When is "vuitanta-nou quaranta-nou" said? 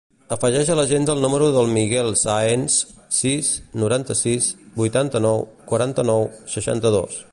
4.83-6.27